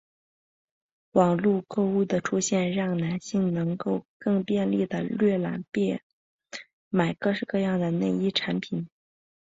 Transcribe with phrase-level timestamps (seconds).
[1.11, 6.01] 网路购物的出现让男性能够更便利地浏览并购
[6.89, 8.89] 买各式各样的内衣商品。